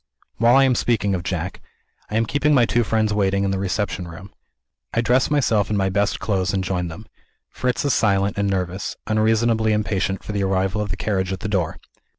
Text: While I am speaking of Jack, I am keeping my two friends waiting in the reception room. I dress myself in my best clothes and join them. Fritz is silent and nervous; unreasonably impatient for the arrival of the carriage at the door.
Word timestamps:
While 0.37 0.55
I 0.55 0.63
am 0.63 0.73
speaking 0.73 1.13
of 1.13 1.21
Jack, 1.21 1.61
I 2.09 2.17
am 2.17 2.25
keeping 2.25 2.55
my 2.55 2.65
two 2.65 2.83
friends 2.83 3.13
waiting 3.13 3.43
in 3.43 3.51
the 3.51 3.59
reception 3.59 4.07
room. 4.07 4.33
I 4.95 5.01
dress 5.01 5.29
myself 5.29 5.69
in 5.69 5.77
my 5.77 5.89
best 5.89 6.19
clothes 6.19 6.55
and 6.55 6.63
join 6.63 6.87
them. 6.87 7.05
Fritz 7.51 7.85
is 7.85 7.93
silent 7.93 8.35
and 8.35 8.49
nervous; 8.49 8.97
unreasonably 9.05 9.73
impatient 9.73 10.23
for 10.23 10.31
the 10.31 10.43
arrival 10.43 10.81
of 10.81 10.89
the 10.89 10.97
carriage 10.97 11.31
at 11.31 11.41
the 11.41 11.47
door. 11.47 11.77